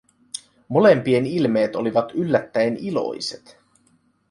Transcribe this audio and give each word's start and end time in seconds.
Molempien 0.77 1.25
ilmeet 1.27 1.75
olivat 1.77 2.11
yllättäen 2.15 2.77
iloiset. 2.79 3.57